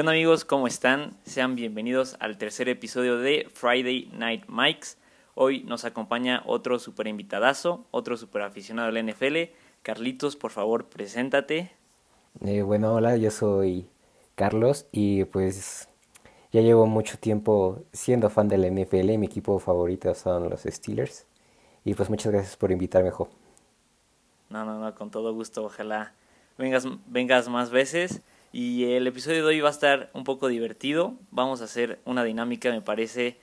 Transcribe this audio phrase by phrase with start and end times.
[0.00, 0.46] ¿Qué onda amigos?
[0.46, 1.18] ¿Cómo están?
[1.24, 4.96] Sean bienvenidos al tercer episodio de Friday Night Mikes.
[5.34, 9.52] Hoy nos acompaña otro super invitadazo, otro super aficionado del NFL.
[9.82, 11.72] Carlitos, por favor, preséntate.
[12.40, 13.90] Eh, bueno, hola, yo soy
[14.36, 15.90] Carlos y pues
[16.50, 21.26] ya llevo mucho tiempo siendo fan del NFL y mi equipo favorito son los Steelers.
[21.84, 23.28] Y pues muchas gracias por invitarme, Jo.
[24.48, 25.62] No, no, no, con todo gusto.
[25.62, 26.14] Ojalá
[26.56, 28.22] vengas, vengas más veces.
[28.52, 31.14] Y el episodio de hoy va a estar un poco divertido.
[31.30, 33.36] Vamos a hacer una dinámica, me parece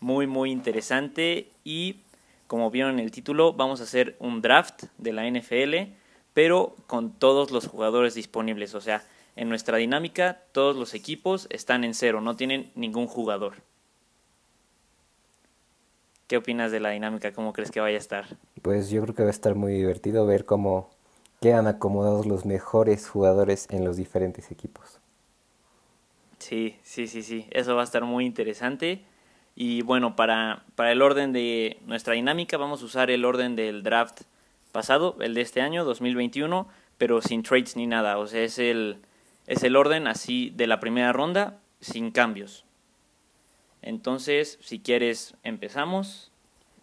[0.00, 1.50] muy, muy interesante.
[1.64, 2.00] Y
[2.46, 5.92] como vieron en el título, vamos a hacer un draft de la NFL,
[6.32, 8.74] pero con todos los jugadores disponibles.
[8.74, 9.02] O sea,
[9.36, 13.56] en nuestra dinámica, todos los equipos están en cero, no tienen ningún jugador.
[16.26, 17.34] ¿Qué opinas de la dinámica?
[17.34, 18.24] ¿Cómo crees que vaya a estar?
[18.62, 20.88] Pues yo creo que va a estar muy divertido ver cómo
[21.44, 24.98] quedan acomodados los mejores jugadores en los diferentes equipos.
[26.38, 27.46] Sí, sí, sí, sí.
[27.50, 29.04] Eso va a estar muy interesante.
[29.54, 33.82] Y bueno, para, para el orden de nuestra dinámica vamos a usar el orden del
[33.82, 34.22] draft
[34.72, 38.16] pasado, el de este año, 2021, pero sin trades ni nada.
[38.16, 39.02] O sea, es el,
[39.46, 42.64] es el orden así de la primera ronda, sin cambios.
[43.82, 46.32] Entonces, si quieres, empezamos.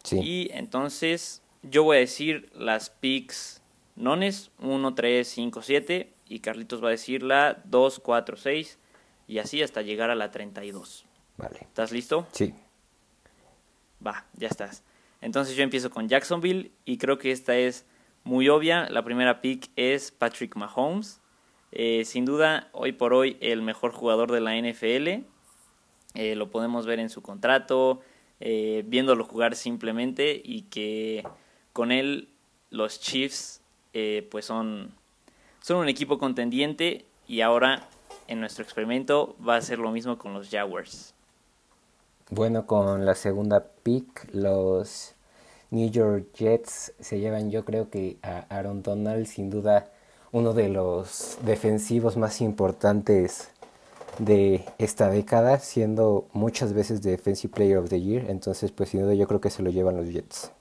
[0.03, 0.19] Sí.
[0.19, 3.60] Y entonces yo voy a decir las picks
[3.95, 8.79] nones 1, 3, 5, 7 y Carlitos va a decir la 2, 4, 6
[9.27, 11.05] y así hasta llegar a la 32.
[11.37, 11.59] Vale.
[11.61, 12.27] ¿Estás listo?
[12.31, 12.53] Sí.
[14.05, 14.83] Va, ya estás.
[15.21, 17.85] Entonces yo empiezo con Jacksonville y creo que esta es
[18.23, 18.89] muy obvia.
[18.89, 21.21] La primera pick es Patrick Mahomes.
[21.71, 25.25] Eh, sin duda, hoy por hoy, el mejor jugador de la NFL.
[26.13, 28.01] Eh, lo podemos ver en su contrato,
[28.39, 31.23] eh, viéndolo jugar simplemente y que
[31.71, 32.29] con él
[32.69, 33.60] los Chiefs
[33.93, 34.91] eh, pues son,
[35.61, 37.87] son un equipo contendiente y ahora
[38.27, 41.13] en nuestro experimento va a ser lo mismo con los Jaguars.
[42.29, 45.13] Bueno, con la segunda pick, los
[45.69, 49.89] New York Jets se llevan yo creo que a Aaron Donald, sin duda
[50.31, 53.51] uno de los defensivos más importantes
[54.17, 59.13] de esta década, siendo muchas veces Defensive Player of the Year, entonces pues sin duda
[59.13, 60.51] yo creo que se lo llevan los Jets.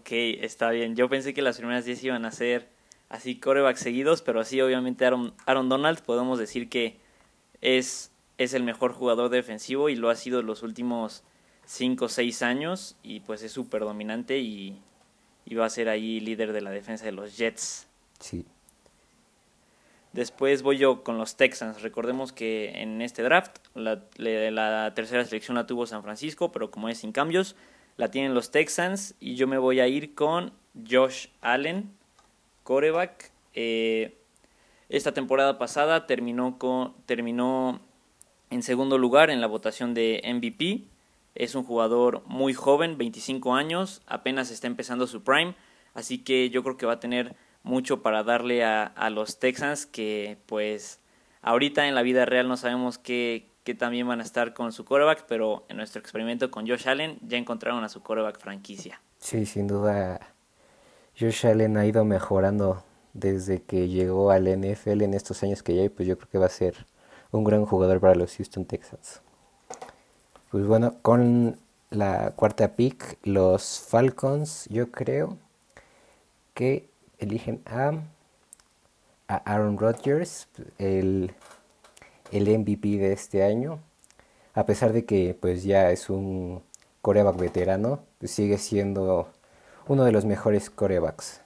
[0.00, 0.96] Ok, está bien.
[0.96, 2.68] Yo pensé que las primeras 10 iban a ser
[3.10, 6.96] así corebacks seguidos, pero así obviamente Aaron, Aaron Donald podemos decir que
[7.60, 11.22] es, es el mejor jugador defensivo y lo ha sido los últimos
[11.66, 14.80] 5 o 6 años y pues es súper dominante y,
[15.44, 17.86] y va a ser ahí líder de la defensa de los Jets.
[18.20, 18.46] Sí.
[20.14, 21.82] Después voy yo con los Texans.
[21.82, 26.88] Recordemos que en este draft la, la, tercera selección la tuvo San Francisco, pero como
[26.88, 27.54] es sin cambios,
[28.00, 30.54] la tienen los Texans y yo me voy a ir con
[30.90, 31.90] Josh Allen,
[32.62, 33.30] coreback.
[33.52, 34.16] Eh,
[34.88, 37.78] esta temporada pasada terminó, con, terminó
[38.48, 40.84] en segundo lugar en la votación de MVP.
[41.34, 45.54] Es un jugador muy joven, 25 años, apenas está empezando su prime,
[45.92, 49.84] así que yo creo que va a tener mucho para darle a, a los Texans
[49.84, 51.00] que pues
[51.42, 54.84] ahorita en la vida real no sabemos qué, qué también van a estar con su
[54.84, 59.00] coreback, pero en nuestro experimento con Josh Allen ya encontraron a su coreback franquicia.
[59.18, 60.20] Sí, sin duda
[61.18, 62.82] Josh Allen ha ido mejorando
[63.12, 66.38] desde que llegó al NFL en estos años que ya hay, pues yo creo que
[66.38, 66.86] va a ser
[67.30, 69.20] un gran jugador para los Houston Texans.
[70.50, 71.58] Pues bueno, con
[71.90, 75.36] la cuarta pick, los Falcons, yo creo
[76.54, 76.88] que
[77.18, 77.92] eligen a,
[79.28, 81.32] a Aaron Rodgers, el,
[82.32, 83.80] el, MVP de este año.
[84.54, 86.62] A pesar de que pues ya es un
[87.02, 89.30] coreback veterano, pues sigue siendo
[89.86, 91.40] uno de los mejores corebacks.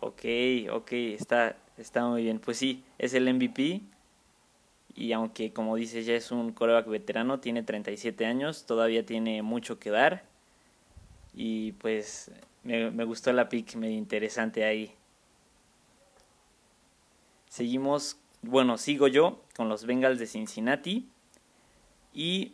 [0.00, 0.24] Ok,
[0.72, 2.38] ok, está, está muy bien.
[2.38, 3.82] Pues sí, es el MVP.
[4.94, 9.78] Y aunque, como dices, ya es un coreback veterano, tiene 37 años, todavía tiene mucho
[9.78, 10.24] que dar.
[11.34, 12.30] Y pues
[12.62, 14.94] me, gustó la pick, medio interesante ahí.
[17.48, 21.08] Seguimos, bueno, sigo yo con los Bengals de Cincinnati.
[22.12, 22.52] Y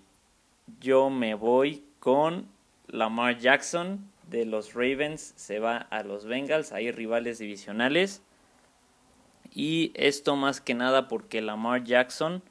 [0.80, 2.46] yo me voy con
[2.86, 5.32] Lamar Jackson de los Ravens.
[5.36, 8.22] Se va a los Bengals, hay rivales divisionales.
[9.52, 12.42] Y esto más que nada porque Lamar Jackson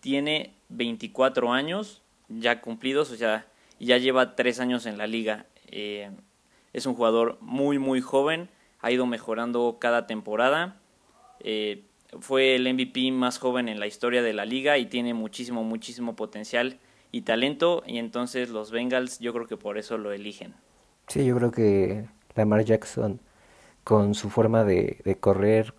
[0.00, 3.46] tiene 24 años ya cumplidos, o sea,
[3.78, 5.46] ya lleva 3 años en la liga.
[5.68, 6.10] Eh,
[6.72, 8.48] es un jugador muy, muy joven,
[8.80, 10.76] ha ido mejorando cada temporada.
[11.40, 11.84] Eh,
[12.20, 16.16] fue el MVP más joven en la historia de la liga y tiene muchísimo, muchísimo
[16.16, 16.78] potencial
[17.12, 17.82] y talento.
[17.86, 20.54] Y entonces los Bengals, yo creo que por eso lo eligen.
[21.08, 23.20] Sí, yo creo que Lamar Jackson,
[23.84, 25.74] con su forma de, de correr,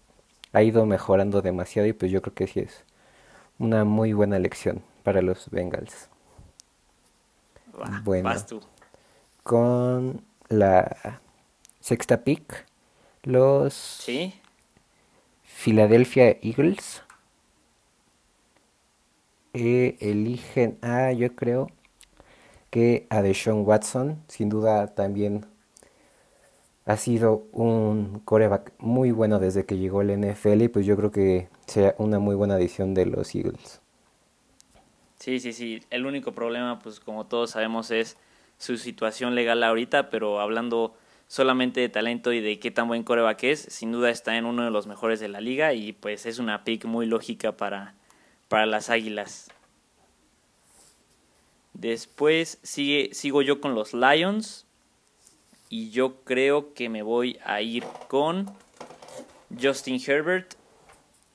[0.53, 2.83] ha ido mejorando demasiado y pues yo creo que sí es
[3.59, 6.09] una muy buena elección para los Bengals.
[8.03, 8.61] bueno, tú.
[9.43, 11.21] con la
[11.79, 12.65] sexta pick,
[13.23, 14.33] los ¿Sí?
[15.57, 17.01] Philadelphia Eagles
[19.53, 21.71] eh, eligen a, yo creo,
[22.69, 25.47] que a Deshaun Watson, sin duda también
[26.85, 31.11] ha sido un coreback muy bueno desde que llegó al NFL y pues yo creo
[31.11, 33.81] que sea una muy buena adición de los Eagles.
[35.19, 35.81] Sí, sí, sí.
[35.89, 38.15] El único problema, pues como todos sabemos, es
[38.59, 40.95] su situación legal ahorita, pero hablando
[41.27, 44.63] solamente de talento y de qué tan buen coreback es, sin duda está en uno
[44.63, 47.95] de los mejores de la liga y pues es una pick muy lógica para,
[48.47, 49.51] para las Águilas.
[51.73, 54.65] Después sigue, sigo yo con los Lions
[55.69, 58.49] y yo creo que me voy a ir con
[59.61, 60.55] Justin Herbert.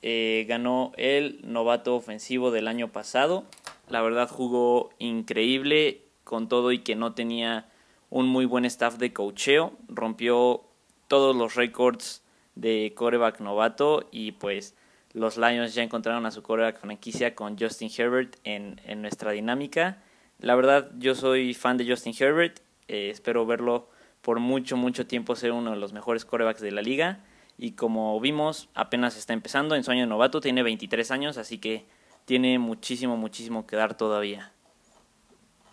[0.01, 3.45] Eh, ganó el novato ofensivo del año pasado.
[3.87, 7.69] La verdad jugó increíble con todo y que no tenía
[8.13, 9.73] un muy buen staff de cocheo.
[9.87, 10.61] Rompió
[11.07, 12.21] todos los récords
[12.53, 14.75] de coreback novato y pues
[15.13, 20.03] los Lions ya encontraron a su coreback franquicia con Justin Herbert en, nuestra dinámica.
[20.37, 22.59] La verdad yo soy fan de Justin Herbert.
[22.87, 23.89] Eh, espero verlo
[24.21, 27.25] por mucho, mucho tiempo ser uno de los mejores corebacks de la liga.
[27.57, 31.87] Y como vimos, apenas está empezando en su año novato, tiene 23 años, así que
[32.25, 34.51] tiene muchísimo, muchísimo que dar todavía.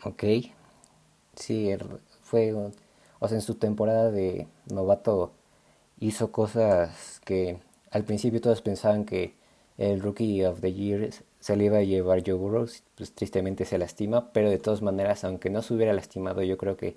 [0.05, 0.25] Ok,
[1.35, 1.71] sí,
[2.31, 5.33] fue, o sea, en su temporada de novato
[5.99, 7.59] hizo cosas que
[7.91, 9.35] al principio todos pensaban que
[9.79, 11.11] el Rookie of the Year
[11.41, 15.25] se le iba a llevar Joe Burrow, pues tristemente se lastima, pero de todas maneras,
[15.25, 16.97] aunque no se hubiera lastimado, yo creo que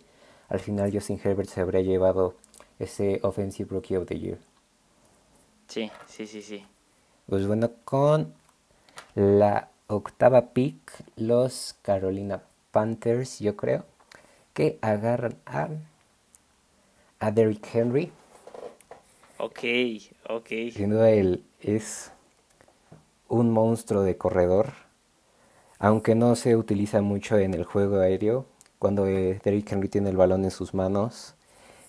[0.49, 2.35] al final Justin Herbert se habría llevado
[2.77, 4.37] ese Offensive Rookie of the Year.
[5.67, 6.63] Sí, sí, sí, sí.
[7.27, 8.33] Pues bueno, con
[9.15, 10.77] la octava pick,
[11.15, 13.85] los Carolina Panthers, yo creo,
[14.53, 15.69] que agarran a,
[17.19, 18.11] a Derrick Henry.
[19.37, 19.63] Ok,
[20.29, 20.51] ok.
[20.69, 22.11] Sin duda él es
[23.27, 24.73] un monstruo de corredor,
[25.79, 28.45] aunque no se utiliza mucho en el juego aéreo,
[28.79, 31.35] cuando eh, Derrick Henry tiene el balón en sus manos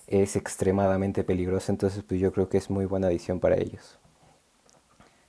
[0.06, 3.99] es extremadamente peligroso, entonces pues yo creo que es muy buena adición para ellos.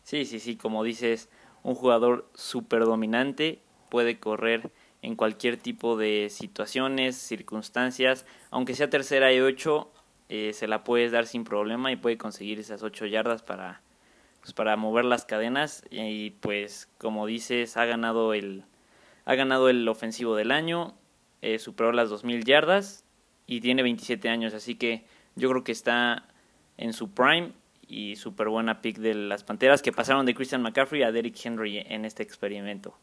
[0.04, 1.30] Sí, sí, sí, como dices,
[1.64, 4.72] un jugador súper dominante, puede correr
[5.06, 9.92] en cualquier tipo de situaciones, circunstancias, aunque sea tercera y ocho,
[10.30, 13.82] eh, se la puedes dar sin problema y puede conseguir esas ocho yardas para,
[14.42, 18.64] pues, para mover las cadenas y pues como dices, ha ganado el,
[19.26, 20.96] ha ganado el ofensivo del año,
[21.44, 23.06] eh, superó las 2.000 yardas
[23.46, 25.06] y tiene 27 años, así que
[25.36, 26.26] yo creo que está
[26.78, 27.52] en su prime
[27.88, 31.78] y súper buena pick de las Panteras que pasaron de Christian McCaffrey a Derrick Henry
[31.78, 32.98] en este experimento.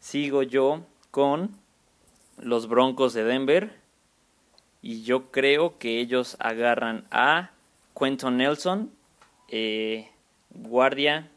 [0.00, 1.56] Sigo yo con
[2.38, 3.78] los Broncos de Denver
[4.82, 7.52] y yo creo que ellos agarran a
[7.94, 8.90] Quentin Nelson,
[9.48, 10.10] eh,
[10.50, 11.30] guardia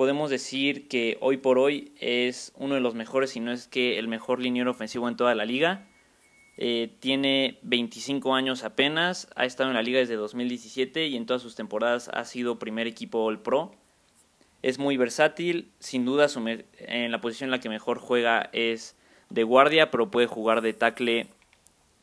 [0.00, 3.98] podemos decir que hoy por hoy es uno de los mejores, si no es que
[3.98, 5.86] el mejor liniero ofensivo en toda la liga.
[6.56, 11.42] Eh, tiene 25 años apenas, ha estado en la liga desde 2017 y en todas
[11.42, 13.72] sus temporadas ha sido primer equipo All Pro.
[14.62, 16.26] Es muy versátil, sin duda
[16.78, 18.96] en la posición en la que mejor juega es
[19.30, 21.28] de guardia, pero puede jugar de tackle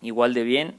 [0.01, 0.75] igual de bien.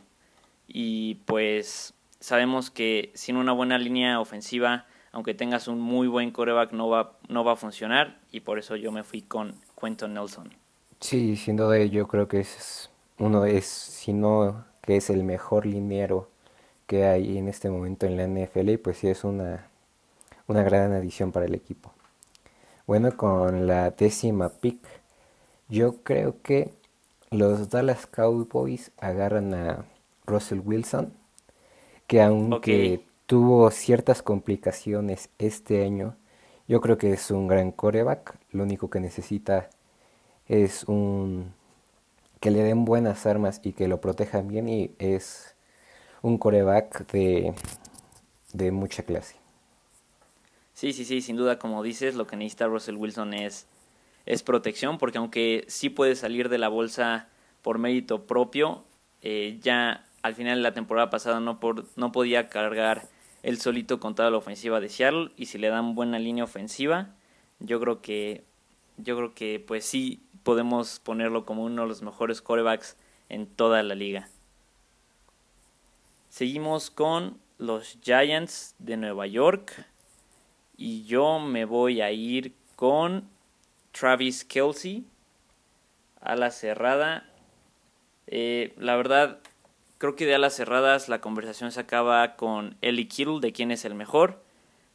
[0.66, 6.72] Y pues sabemos que sin una buena línea ofensiva aunque tengas un muy buen coreback,
[6.72, 10.54] no va, no va a funcionar y por eso yo me fui con Quentin Nelson.
[11.00, 15.66] Sí, sin duda yo creo que es uno es, si no que es el mejor
[15.66, 16.30] liniero
[16.86, 19.68] que hay en este momento en la NFL, pues sí es una,
[20.48, 21.92] una gran adición para el equipo.
[22.86, 24.80] Bueno, con la décima pick,
[25.68, 26.72] yo creo que
[27.30, 29.84] los Dallas Cowboys agarran a
[30.26, 31.12] Russell Wilson,
[32.06, 36.16] que aunque tuvo ciertas complicaciones este año.
[36.66, 38.38] Yo creo que es un gran coreback.
[38.52, 39.68] Lo único que necesita
[40.48, 41.52] es un
[42.40, 45.56] que le den buenas armas y que lo protejan bien y es
[46.22, 47.54] un coreback de,
[48.54, 49.36] de mucha clase.
[50.78, 53.66] Sí, sí, sí, sin duda, como dices, lo que necesita Russell Wilson es,
[54.26, 57.26] es protección, porque aunque sí puede salir de la bolsa
[57.62, 58.84] por mérito propio,
[59.20, 63.08] eh, ya al final de la temporada pasada no, por, no podía cargar
[63.42, 67.10] él solito con toda la ofensiva de Seattle y si le dan buena línea ofensiva,
[67.58, 68.44] yo creo que
[68.98, 72.96] yo creo que pues sí podemos ponerlo como uno de los mejores corebacks
[73.28, 74.28] en toda la liga.
[76.28, 79.88] Seguimos con los Giants de Nueva York.
[80.78, 83.28] Y yo me voy a ir con
[83.90, 85.04] Travis Kelsey
[86.20, 87.28] a la cerrada.
[88.28, 89.40] Eh, la verdad,
[89.98, 93.84] creo que de alas cerradas la conversación se acaba con Ellie Kittle de quién es
[93.84, 94.40] el mejor.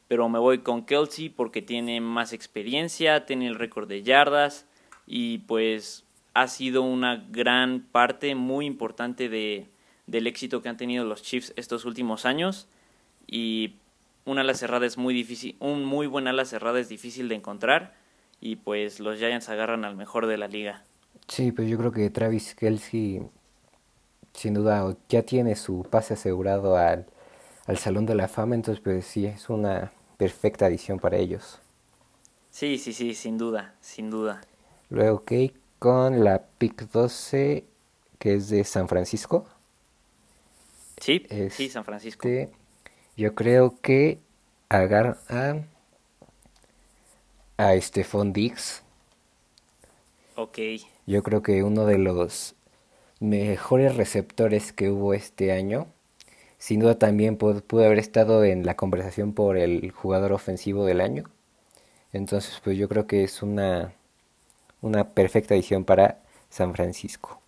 [0.08, 4.66] Pero me voy con Kelsey porque tiene más experiencia, tiene el récord de yardas
[5.06, 9.68] y pues ha sido una gran parte muy importante de,
[10.08, 12.68] del éxito que han tenido los Chiefs estos últimos años
[13.28, 13.76] y
[14.26, 17.96] una ala cerrada es muy difícil, un muy buen ala cerrada es difícil de encontrar
[18.40, 20.84] y pues los Giants agarran al mejor de la liga.
[21.28, 23.22] Sí, pues yo creo que Travis Kelsey
[24.34, 27.06] sin duda ya tiene su pase asegurado al,
[27.66, 31.60] al Salón de la Fama, entonces pues sí, es una perfecta adición para ellos.
[32.50, 34.42] Sí, sí, sí, sin duda, sin duda.
[34.90, 35.32] Luego, ok,
[35.80, 37.66] con la pick 12,
[38.20, 39.48] que es de San Francisco.
[40.98, 42.30] Sí, sí, San Francisco.
[43.16, 44.20] Yo creo que
[44.70, 45.56] agarra a,
[47.58, 48.84] a Stephon Dix.
[50.36, 50.60] Ok.
[51.06, 52.56] Yo creo que uno de los
[53.20, 55.88] mejores receptores que hubo este año.
[56.58, 61.26] Sin duda también pudo, haber estado en la conversación por el jugador ofensivo del año.
[62.14, 63.94] Entonces, pues yo creo que es una,
[64.82, 67.42] una perfecta edición para San Francisco.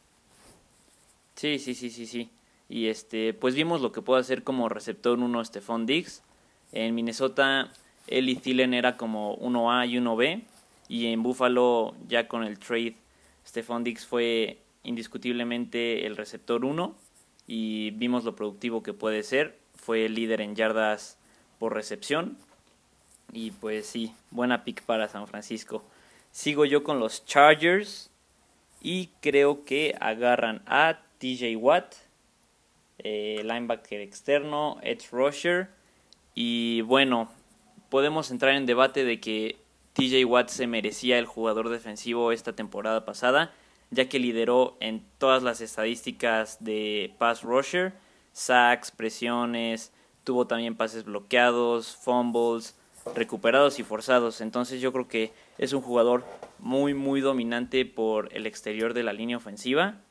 [1.36, 2.30] Sí, sí, sí, sí, sí.
[2.70, 6.24] Y este, pues vimos lo que puede hacer como receptor uno Stephon Diggs.
[6.72, 7.72] En Minnesota,
[8.08, 10.44] él y Thielen era como 1A y 1B.
[10.88, 12.96] Y en Buffalo, ya con el trade,
[13.46, 16.96] Stephon Diggs fue indiscutiblemente el receptor 1.
[17.48, 19.58] Y vimos lo productivo que puede ser.
[19.76, 21.18] Fue el líder en yardas
[21.60, 22.38] por recepción.
[23.32, 25.84] Y pues sí, buena pick para San Francisco.
[26.32, 28.10] Sigo yo con los Chargers.
[28.82, 32.05] Y creo que agarran a TJ Watt
[33.00, 35.70] eh, linebacker externo, Edge Rusher.
[36.34, 37.30] Y bueno,
[37.90, 39.58] podemos entrar en debate de que
[39.94, 43.54] TJ Watt se merecía el jugador defensivo esta temporada pasada,
[43.92, 47.94] ya que lideró en todas las estadísticas de pass rusher,
[48.34, 52.76] sacks, presiones, tuvo también pases bloqueados, fumbles,
[53.16, 54.42] recuperados y forzados.
[54.42, 56.26] Entonces yo creo que es un jugador
[56.60, 60.02] muy muy dominante por el exterior de la línea ofensiva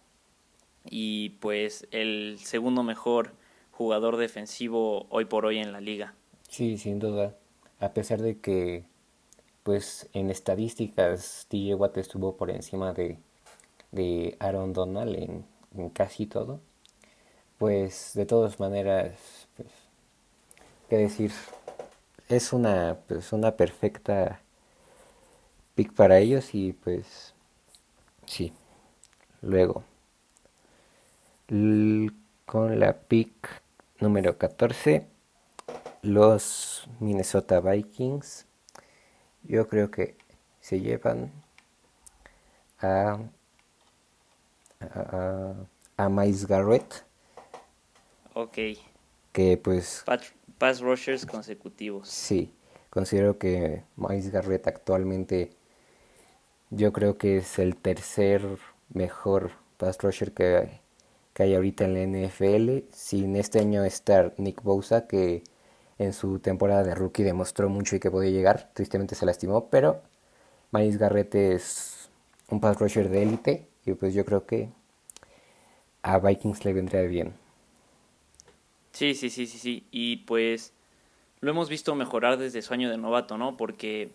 [0.84, 3.32] y pues el segundo mejor
[3.72, 6.14] jugador defensivo hoy por hoy en la liga.
[6.48, 7.36] Sí, sin duda.
[7.80, 8.84] A pesar de que
[9.64, 13.18] pues en estadísticas TJ Watt estuvo por encima de,
[13.92, 16.60] de Aaron Donald en, casi todo,
[17.58, 19.68] pues de todas maneras, pues,
[20.88, 21.32] qué decir,
[22.28, 24.40] es una, pues, una perfecta
[25.74, 27.34] pick para ellos y pues
[28.26, 28.52] sí,
[29.42, 29.84] luego
[31.46, 33.62] con la pick
[34.00, 35.06] número 14,
[36.02, 38.46] los Minnesota Vikings.
[39.42, 40.16] Yo creo que
[40.60, 41.32] se llevan
[42.80, 43.18] a,
[44.80, 45.54] a,
[45.96, 47.04] a Miles Garrett.
[48.34, 48.58] Ok.
[49.32, 50.04] Que pues...
[50.58, 52.08] pass rushers consecutivos.
[52.08, 52.52] Sí,
[52.90, 55.50] considero que Miles Garrett actualmente
[56.70, 58.58] yo creo que es el tercer
[58.88, 60.80] mejor pass rusher que
[61.34, 65.42] que hay ahorita en la NFL, sin este año estar Nick Bosa, que
[65.98, 70.02] en su temporada de rookie demostró mucho y que podía llegar, tristemente se lastimó, pero
[70.70, 72.08] Miles Garrett es
[72.48, 74.70] un pass rusher de élite y pues yo creo que
[76.02, 77.34] a Vikings le vendría bien.
[78.92, 80.72] Sí, sí, sí, sí, sí, y pues
[81.40, 83.56] lo hemos visto mejorar desde su año de novato, ¿no?
[83.56, 84.12] Porque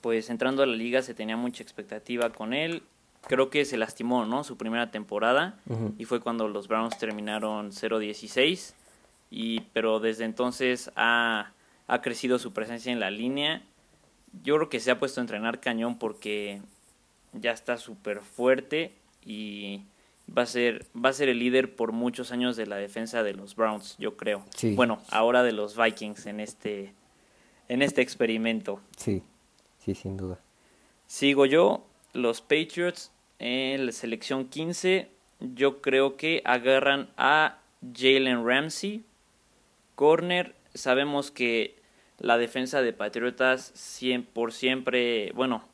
[0.00, 2.82] pues entrando a la liga se tenía mucha expectativa con él
[3.22, 4.44] creo que se lastimó, ¿no?
[4.44, 5.58] Su primera temporada
[5.98, 8.74] y fue cuando los Browns terminaron 0-16
[9.30, 11.52] y pero desde entonces ha,
[11.86, 13.62] ha crecido su presencia en la línea.
[14.42, 16.60] Yo creo que se ha puesto a entrenar cañón porque
[17.32, 18.92] ya está súper fuerte
[19.24, 19.82] y
[20.36, 23.34] va a ser va a ser el líder por muchos años de la defensa de
[23.34, 24.44] los Browns, yo creo.
[24.74, 26.94] Bueno, ahora de los Vikings en este
[27.68, 28.80] en este experimento.
[28.96, 29.22] Sí.
[29.78, 30.38] Sí, sin duda.
[31.06, 35.08] Sigo yo, los Patriots en la selección 15,
[35.40, 37.58] yo creo que agarran a
[37.94, 39.04] Jalen Ramsey,
[39.94, 40.54] corner.
[40.74, 41.76] Sabemos que
[42.18, 43.72] la defensa de Patriotas
[44.32, 45.64] por siempre, bueno,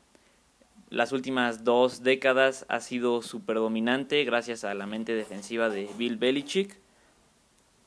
[0.89, 6.17] las últimas dos décadas ha sido súper dominante gracias a la mente defensiva de Bill
[6.17, 6.79] Belichick.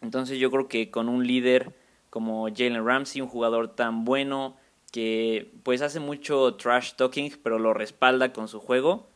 [0.02, 1.72] Entonces yo creo que con un líder
[2.10, 4.56] como Jalen Ramsey, un jugador tan bueno
[4.92, 9.08] que pues hace mucho trash talking, pero lo respalda con su juego,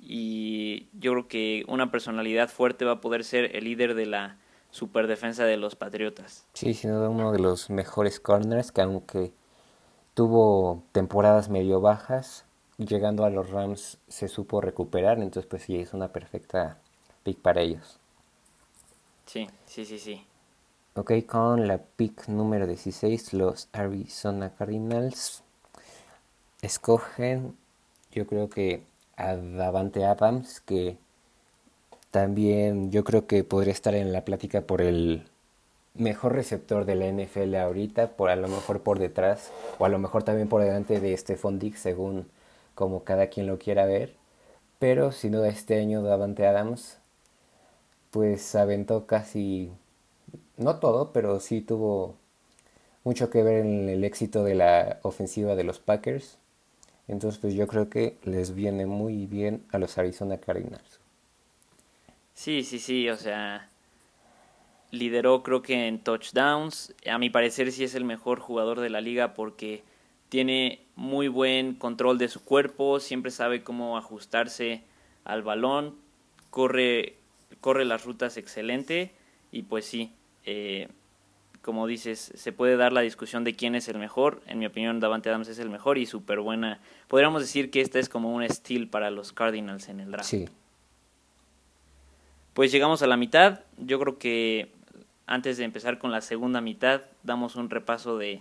[0.00, 4.38] y yo creo que una personalidad fuerte va a poder ser el líder de la
[4.70, 6.46] super defensa de los Patriotas.
[6.54, 9.32] Sí, sin duda uno de los mejores corners que aunque
[10.14, 12.44] tuvo temporadas medio bajas,
[12.78, 16.78] llegando a los Rams se supo recuperar, entonces pues sí, es una perfecta
[17.22, 17.98] pick para ellos.
[19.26, 20.24] Sí, sí, sí, sí.
[20.98, 25.44] Ok, con la pick número 16, los Arizona Cardinals
[26.60, 27.56] escogen,
[28.10, 28.82] yo creo que
[29.16, 30.98] a Davante Adams, que
[32.10, 35.22] también yo creo que podría estar en la plática por el
[35.94, 40.00] mejor receptor de la NFL ahorita, por a lo mejor por detrás, o a lo
[40.00, 42.26] mejor también por delante de Stephon Diggs, según
[42.74, 44.16] como cada quien lo quiera ver.
[44.80, 46.98] Pero sin duda este año Davante Adams
[48.10, 49.70] pues aventó casi,
[50.58, 52.16] no todo, pero sí tuvo
[53.04, 56.36] mucho que ver en el éxito de la ofensiva de los Packers.
[57.06, 61.00] Entonces pues yo creo que les viene muy bien a los Arizona Cardinals.
[62.34, 63.68] Sí, sí, sí, o sea,
[64.90, 66.94] lideró creo que en touchdowns.
[67.10, 69.82] A mi parecer sí es el mejor jugador de la liga porque
[70.28, 74.82] tiene muy buen control de su cuerpo, siempre sabe cómo ajustarse
[75.24, 75.96] al balón,
[76.50, 77.14] corre,
[77.60, 79.12] corre las rutas excelente
[79.50, 80.12] y pues sí,
[80.50, 80.88] eh,
[81.60, 84.40] como dices, se puede dar la discusión de quién es el mejor.
[84.46, 86.80] En mi opinión, Davante Adams es el mejor y súper buena.
[87.06, 90.30] Podríamos decir que esta es como un steal para los Cardinals en el draft.
[90.30, 90.48] Sí.
[92.54, 93.60] Pues llegamos a la mitad.
[93.76, 94.72] Yo creo que
[95.26, 98.40] antes de empezar con la segunda mitad, damos un repaso de,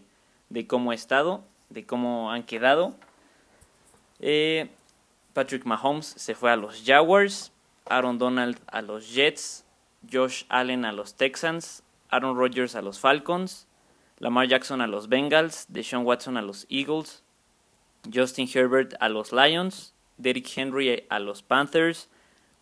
[0.68, 2.96] cómo ha estado, de cómo han quedado.
[4.22, 4.70] Eh,
[5.34, 7.52] Patrick Mahomes se fue a los Jaguars,
[7.86, 9.66] Aaron Donald a los Jets,
[10.10, 13.68] Josh Allen a los Texans, Aaron Rodgers a los Falcons,
[14.20, 17.24] Lamar Jackson a los Bengals, Deshaun Watson a los Eagles,
[18.12, 22.10] Justin Herbert a los Lions, Derrick Henry a los Panthers,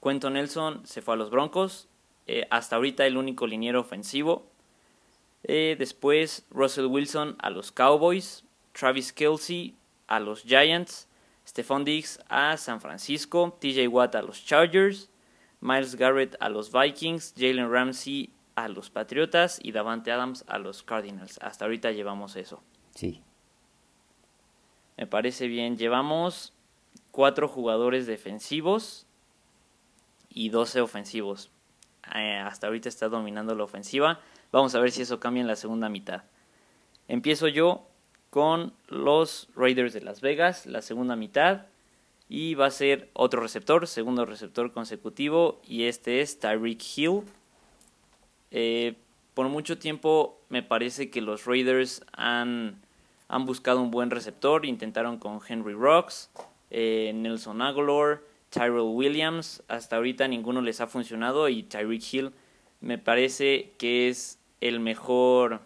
[0.02, 1.88] Quentin Nelson se fue a los Broncos,
[2.28, 4.46] eh, hasta ahorita el único liniero ofensivo.
[5.44, 8.44] Eh, después Russell Wilson a los Cowboys,
[8.74, 9.76] Travis Kelsey
[10.08, 11.08] a los Giants,
[11.48, 15.10] Stephon Diggs a San Francisco, TJ Watt a los Chargers,
[15.62, 20.84] Miles Garrett a los Vikings, Jalen Ramsey a los Patriotas y Davante Adams a los
[20.84, 21.38] Cardinals.
[21.42, 22.64] Hasta ahorita llevamos eso.
[22.96, 23.22] Sí.
[24.98, 25.78] Me parece bien.
[25.78, 26.54] Llevamos
[27.12, 29.06] cuatro jugadores defensivos
[30.30, 31.52] y 12 ofensivos.
[32.14, 34.22] Eh, hasta ahorita está dominando la ofensiva.
[34.52, 36.24] Vamos a ver si eso cambia en la segunda mitad.
[37.08, 37.88] Empiezo yo
[38.30, 41.68] con los Raiders de Las Vegas, la segunda mitad.
[42.28, 45.62] Y va a ser otro receptor, segundo receptor consecutivo.
[45.66, 47.22] Y este es Tyreek Hill.
[48.52, 48.96] Eh,
[49.34, 52.82] por mucho tiempo me parece que los Raiders han,
[53.28, 54.66] han buscado un buen receptor.
[54.66, 56.30] Intentaron con Henry Rocks,
[56.70, 58.22] eh, Nelson Aguilar
[58.56, 59.64] Tyrell Williams.
[59.68, 62.32] Hasta ahorita ninguno les ha funcionado y Tyreek Hill
[62.80, 65.62] me parece que es el mejor,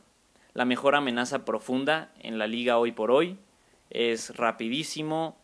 [0.54, 3.38] la mejor amenaza profunda en la liga hoy por hoy.
[3.92, 5.38] Es rapidísimo,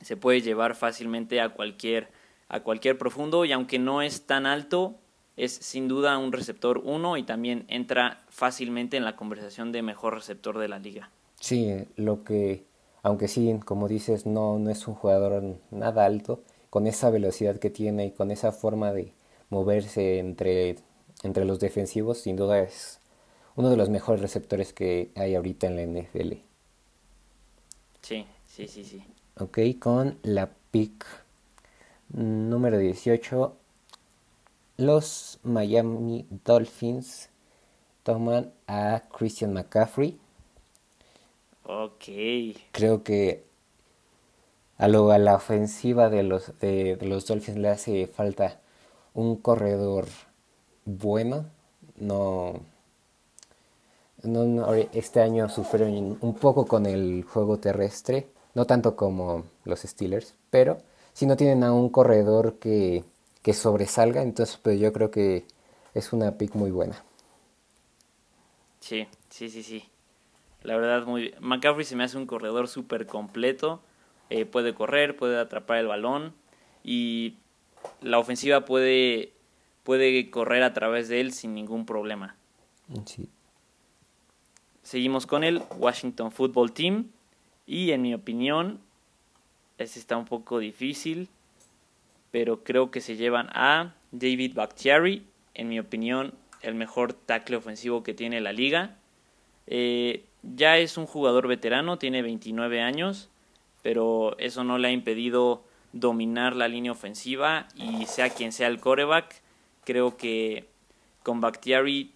[0.00, 2.10] se puede llevar fácilmente a cualquier,
[2.48, 4.96] a cualquier profundo y aunque no es tan alto,
[5.36, 10.14] es sin duda un receptor 1 y también entra fácilmente en la conversación de mejor
[10.14, 11.10] receptor de la liga.
[11.40, 12.64] Sí, lo que,
[13.02, 17.70] aunque sí, como dices, no, no es un jugador nada alto, con esa velocidad que
[17.70, 19.12] tiene y con esa forma de
[19.50, 20.76] moverse entre,
[21.22, 23.00] entre los defensivos, sin duda es
[23.56, 26.32] uno de los mejores receptores que hay ahorita en la NFL.
[28.02, 29.04] Sí, sí, sí, sí.
[29.38, 31.04] Ok, con la pick
[32.08, 33.56] número 18,
[34.76, 37.30] los Miami Dolphins
[38.02, 40.18] toman a Christian McCaffrey.
[41.64, 42.04] Ok.
[42.72, 43.44] Creo que
[44.78, 48.60] a, lo, a la ofensiva de los, de, los Dolphins le hace falta
[49.14, 50.06] un corredor
[50.84, 51.46] bueno.
[51.96, 52.60] No,
[54.22, 60.34] no, este año sufrieron un poco con el juego terrestre, no tanto como los Steelers,
[60.50, 60.78] pero
[61.12, 63.04] si no tienen a un corredor que,
[63.44, 65.46] que sobresalga, entonces pues yo creo que
[65.94, 67.00] es una pick muy buena.
[68.80, 69.88] Sí, sí, sí, sí.
[70.62, 73.80] La verdad, muy McCaffrey se me hace un corredor súper completo
[74.30, 76.34] eh, puede correr, puede atrapar el balón
[76.82, 77.34] y
[78.00, 79.32] la ofensiva puede,
[79.82, 82.36] puede correr a través de él sin ningún problema.
[84.82, 87.10] Seguimos con el Washington Football Team
[87.66, 88.80] y en mi opinión,
[89.78, 91.28] este está un poco difícil,
[92.34, 95.22] pero creo que se llevan a David Bakhtiari,
[95.54, 98.96] en mi opinión, el mejor tackle ofensivo que tiene la liga.
[99.68, 103.30] Eh, ya es un jugador veterano, tiene 29 años
[103.84, 108.80] pero eso no le ha impedido dominar la línea ofensiva y sea quien sea el
[108.80, 109.42] coreback,
[109.84, 110.64] creo que
[111.22, 112.10] con Bakhtiari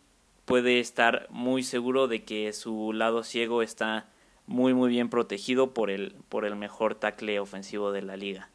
[0.46, 4.06] puede estar muy seguro de que su lado ciego está
[4.46, 8.48] muy muy bien protegido por el, por el mejor tackle ofensivo de la liga.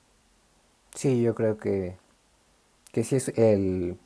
[0.95, 1.97] Sí, yo creo que,
[2.91, 3.97] que sí es el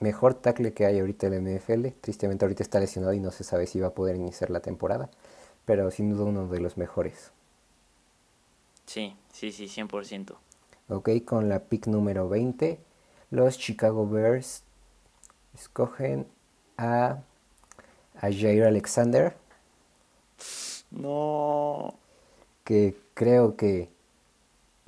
[0.00, 1.88] mejor tackle que hay ahorita en la NFL.
[2.00, 5.10] Tristemente ahorita está lesionado y no se sabe si va a poder iniciar la temporada,
[5.64, 7.32] pero sin duda uno de los mejores.
[8.86, 10.36] Sí, sí, sí, 100%.
[10.88, 12.78] Ok, con la pick número 20,
[13.30, 14.62] los Chicago Bears
[15.54, 16.26] escogen
[16.76, 17.22] a,
[18.16, 19.34] a Jair Alexander.
[20.90, 21.94] No.
[22.64, 23.88] Que creo que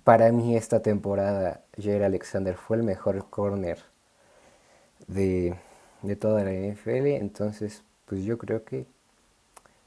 [0.07, 3.83] para mí esta temporada Jair Alexander fue el mejor corner
[5.09, 5.59] de,
[6.03, 7.09] de toda la NFL.
[7.09, 8.87] Entonces, pues yo creo que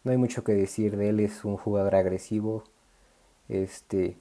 [0.04, 1.22] no hay mucho que decir de él.
[1.22, 2.66] Es un jugador agresivo.
[3.48, 4.18] Este.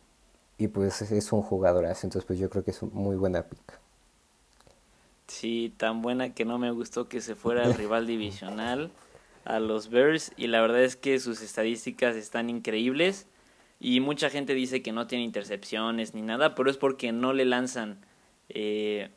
[0.56, 2.06] Y pues es un jugadorazo.
[2.06, 3.80] Entonces, pues yo creo que es muy buena pick.
[5.26, 8.92] Sí, tan buena que no me gustó que se fuera el rival divisional
[9.44, 10.30] a los Bears.
[10.36, 13.26] Y la verdad es que sus estadísticas están increíbles.
[13.80, 17.44] Y mucha gente dice que no tiene intercepciones ni nada, pero es porque no le
[17.44, 18.04] lanzan.
[18.48, 19.10] Eh,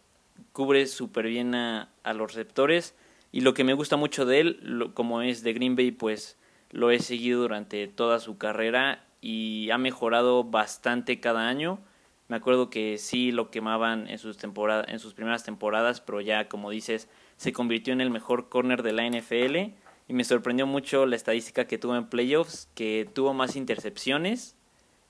[0.54, 2.96] cubre súper bien a, a, los receptores.
[3.32, 6.38] Y lo que me gusta mucho de él, como es de Green Bay, pues
[6.70, 11.80] lo he seguido durante toda su carrera y ha mejorado bastante cada año.
[12.28, 16.48] Me acuerdo que sí lo quemaban en sus, temporadas, en sus primeras temporadas, pero ya,
[16.48, 19.74] como dices, se convirtió en el mejor corner de la NFL.
[20.12, 24.58] Y me sorprendió mucho la estadística que tuvo en playoffs, que tuvo más intercepciones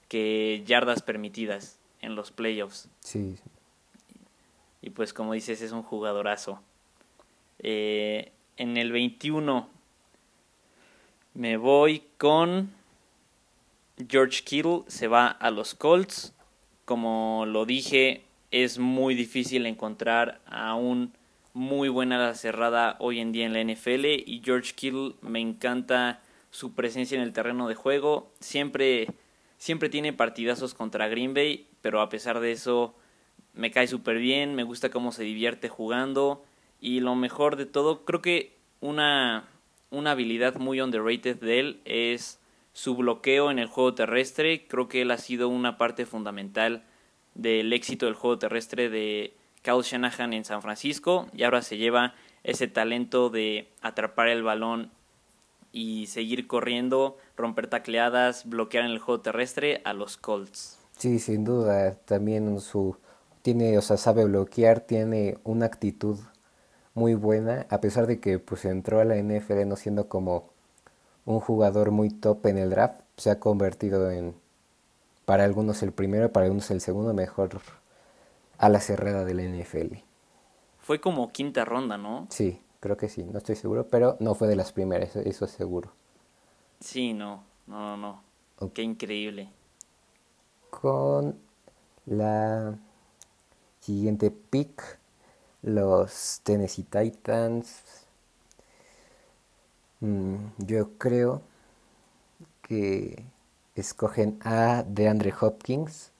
[0.07, 2.87] que yardas permitidas en los playoffs.
[2.99, 3.35] Sí.
[4.79, 6.61] Y pues como dices, es un jugadorazo.
[7.57, 9.67] Eh, en el 21
[11.33, 12.69] me voy con
[14.07, 16.35] George Kittle, se va a los Colts.
[16.85, 21.11] Como lo dije, es muy difícil encontrar a un
[21.53, 26.21] muy buena la cerrada hoy en día en la NFL y George Kittle me encanta
[26.49, 28.31] su presencia en el terreno de juego.
[28.39, 29.07] Siempre,
[29.57, 32.95] siempre tiene partidazos contra Green Bay, pero a pesar de eso
[33.53, 36.43] me cae súper bien, me gusta cómo se divierte jugando
[36.79, 39.47] y lo mejor de todo, creo que una,
[39.91, 42.39] una habilidad muy underrated de él es
[42.73, 44.65] su bloqueo en el juego terrestre.
[44.67, 46.83] Creo que él ha sido una parte fundamental
[47.35, 52.13] del éxito del juego terrestre de Kyle Shanahan en San Francisco y ahora se lleva
[52.43, 54.91] ese talento de atrapar el balón
[55.71, 60.79] y seguir corriendo, romper tacleadas, bloquear en el juego terrestre a los Colts.
[60.97, 62.97] Sí, sin duda, también su
[63.41, 66.19] tiene, o sea, sabe bloquear, tiene una actitud
[66.93, 70.49] muy buena, a pesar de que pues entró a la NFL no siendo como
[71.25, 74.35] un jugador muy top en el draft, se ha convertido en
[75.25, 77.61] para algunos el primero, para algunos el segundo mejor
[78.61, 80.03] a la cerrada del NFL.
[80.79, 82.27] Fue como quinta ronda, ¿no?
[82.29, 85.51] Sí, creo que sí, no estoy seguro, pero no fue de las primeras, eso es
[85.51, 85.91] seguro.
[86.79, 88.21] Sí, no, no, no,
[88.59, 88.71] no.
[88.73, 89.49] Qué increíble.
[90.69, 91.37] Con
[92.05, 92.77] la
[93.81, 94.99] Siguiente pick,
[95.63, 97.81] los Tennessee Titans.
[100.01, 101.41] Mm, yo creo
[102.61, 103.25] que
[103.75, 106.10] escogen a DeAndre Hopkins.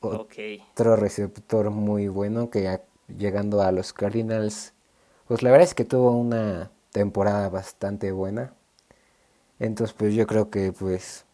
[0.00, 4.74] Otro receptor muy bueno que llegando a los Cardinals,
[5.26, 8.54] pues la verdad es que tuvo una temporada bastante buena.
[9.58, 11.24] Entonces pues yo creo que pues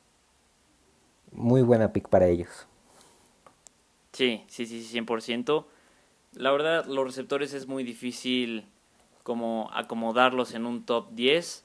[1.32, 2.66] muy buena pick para ellos.
[4.12, 5.66] Sí, sí, sí, 100%.
[6.34, 8.66] La verdad, los receptores es muy difícil
[9.22, 11.64] como acomodarlos en un top 10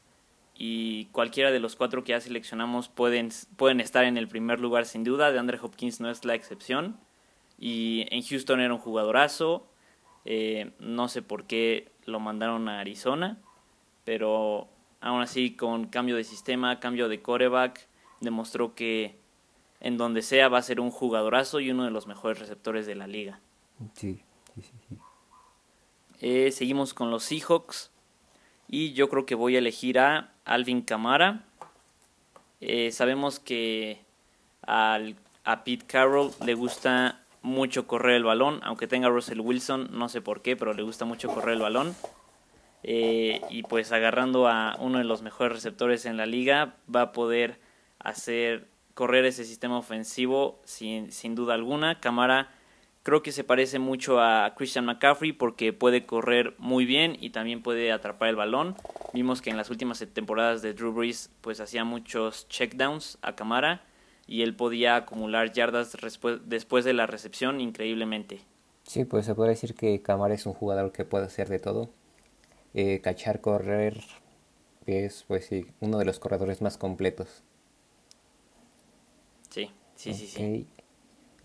[0.58, 4.88] y cualquiera de los cuatro que ya seleccionamos pueden, pueden estar en el primer lugar
[4.88, 5.32] sin duda.
[5.32, 6.98] De Andre Hopkins no es la excepción.
[7.60, 9.68] Y en Houston era un jugadorazo.
[10.26, 13.38] Eh, no sé por qué lo mandaron a Arizona,
[14.04, 14.68] pero
[15.00, 17.88] aún así con cambio de sistema, cambio de coreback,
[18.20, 19.16] demostró que
[19.80, 22.96] en donde sea va a ser un jugadorazo y uno de los mejores receptores de
[22.96, 23.40] la liga.
[23.94, 24.24] Sí,
[24.56, 24.98] sí, sí.
[26.20, 27.92] Eh, seguimos con los Seahawks
[28.68, 31.44] y yo creo que voy a elegir a Alvin Camara.
[32.60, 34.02] Eh, sabemos que
[34.66, 40.22] a Pete Carroll le gusta mucho correr el balón, aunque tenga Russell Wilson, no sé
[40.22, 41.96] por qué, pero le gusta mucho correr el balón.
[42.84, 47.12] Eh, y pues agarrando a uno de los mejores receptores en la liga, va a
[47.12, 47.60] poder
[48.00, 52.00] hacer correr ese sistema ofensivo sin, sin duda alguna.
[52.00, 52.50] Camara
[53.08, 57.64] creo que se parece mucho a Christian McCaffrey porque puede correr muy bien y también
[57.64, 58.76] puede atrapar el balón.
[59.14, 63.82] Vimos que en las últimas temporadas de Drew Brees pues hacía muchos checkdowns a Camara
[64.28, 65.96] y él podía acumular yardas
[66.44, 68.42] después de la recepción increíblemente.
[68.84, 71.90] Sí, pues se puede decir que Camara es un jugador que puede hacer de todo.
[72.74, 74.04] eh, cachar, correr,
[74.86, 77.42] es pues sí, uno de los corredores más completos.
[79.50, 80.68] Sí, sí, sí, sí.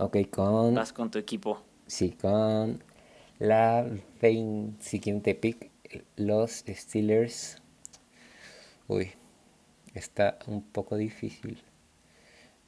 [0.03, 0.75] Ok, con...
[0.75, 1.63] Vas con tu equipo.
[1.87, 2.83] Sí, con
[3.39, 3.89] la
[4.81, 5.71] siguiente pick,
[6.17, 7.63] los Steelers.
[8.89, 9.13] Uy,
[9.95, 11.63] está un poco difícil.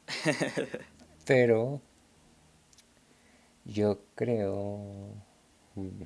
[1.26, 1.80] Pero
[3.64, 5.16] yo creo...
[5.74, 6.02] Mm,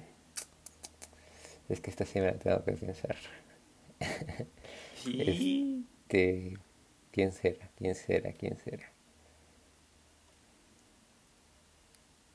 [1.69, 3.17] es que esta sí me la tengo que pensar.
[5.07, 6.59] Este,
[7.12, 7.71] ¿Quién será?
[7.77, 8.33] ¿Quién será?
[8.33, 8.93] ¿Quién será?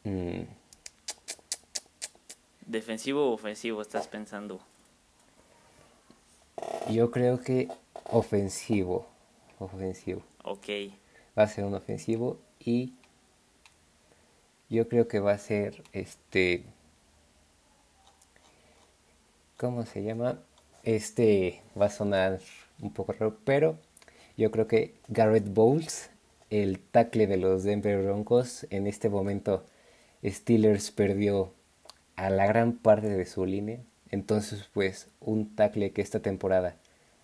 [0.03, 0.43] Mm.
[2.65, 4.59] ¿Defensivo o ofensivo estás pensando?
[6.89, 7.69] Yo creo que
[8.09, 9.05] ofensivo.
[9.59, 10.21] Ofensivo.
[10.43, 10.67] Ok.
[11.37, 12.93] Va a ser un ofensivo y
[14.69, 16.63] yo creo que va a ser este.
[19.57, 20.39] ¿Cómo se llama?
[20.83, 22.39] Este va a sonar
[22.81, 23.77] un poco raro, pero
[24.35, 26.09] yo creo que Garrett Bowles,
[26.49, 29.63] el tackle de los Denver Broncos, en este momento
[30.23, 31.53] Steelers perdió
[32.15, 33.79] a la gran parte de su línea.
[34.09, 36.77] Entonces, pues, un tackle que esta temporada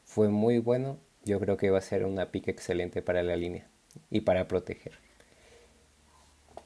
[0.05, 3.67] fue muy bueno, yo creo que va a ser una pica excelente para la línea
[4.09, 4.93] y para proteger.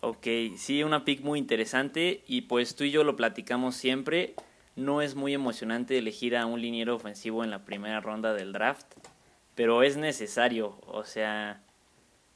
[0.02, 4.34] Ok, sí, una pick muy interesante y pues tú y yo lo platicamos siempre.
[4.76, 8.86] No es muy emocionante elegir a un liniero ofensivo en la primera ronda del draft,
[9.56, 10.78] pero es necesario.
[10.88, 11.63] O sea,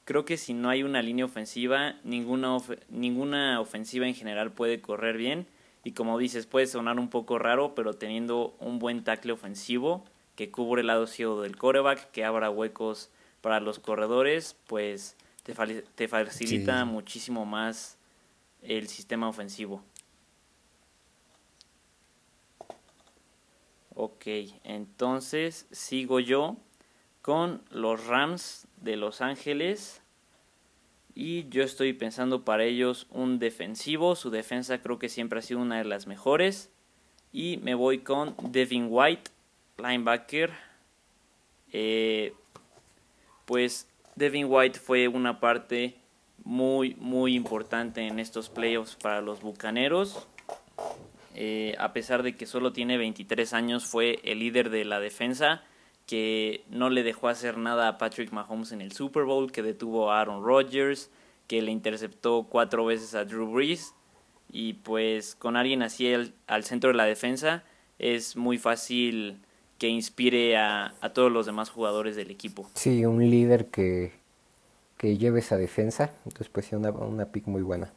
[0.07, 5.17] creo que si no hay una línea ofensiva, ninguna, ninguna ofensiva en general puede correr
[5.17, 5.47] bien.
[5.83, 10.05] Y como dices, puede sonar un poco raro, pero teniendo un buen tackle ofensivo
[10.37, 13.09] que cubre el lado ciego del coreback, que abra huecos
[13.41, 17.97] para los corredores, pues te, te facilita muchísimo más
[18.61, 19.83] el sistema ofensivo.
[23.93, 24.25] Ok,
[24.63, 26.55] entonces sigo yo
[27.21, 30.01] con los Rams de Los Ángeles.
[31.13, 34.15] Y yo estoy pensando para ellos un defensivo.
[34.15, 36.69] Su defensa creo que siempre ha sido una de las mejores.
[37.31, 39.31] Y me voy con Devin White,
[39.77, 40.51] linebacker.
[41.73, 42.33] Eh,
[43.45, 45.95] pues Devin White fue una parte
[46.43, 50.27] muy, muy importante en estos playoffs para los Bucaneros.
[51.35, 55.63] Eh, a pesar de que solo tiene 23 años, fue el líder de la defensa
[56.07, 60.09] que no le dejó hacer nada a Patrick Mahomes en el Super Bowl, que detuvo
[60.09, 61.11] a Aaron Rodgers,
[61.47, 63.93] que le interceptó cuatro veces a Drew Brees.
[64.49, 67.63] Y pues con alguien así al, centro de la defensa
[67.99, 69.41] es muy fácil
[69.77, 72.69] que inspire a, todos los demás jugadores del equipo.
[72.73, 74.13] Sí, un líder que,
[74.97, 77.91] que lleve esa defensa, entonces pues sí, una, una pick muy buena.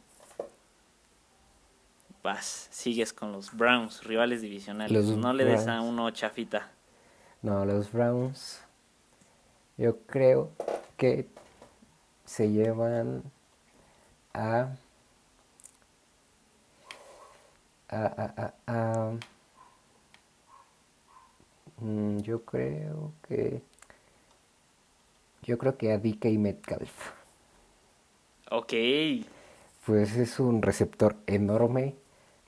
[2.25, 5.07] Vas, sigues con los Browns, rivales divisionales.
[5.07, 6.73] no le des a uno chafita.
[7.43, 8.61] No, los Browns.
[9.79, 10.51] Yo creo
[10.97, 11.27] que
[12.27, 13.23] se llevan
[14.35, 14.77] a.
[17.89, 18.05] A,
[18.37, 19.13] a, a,
[21.79, 23.63] mm, yo creo que.
[25.43, 27.11] Yo creo que a DK Metcalf.
[28.51, 28.75] Ok.
[29.87, 31.95] Pues es un receptor enorme.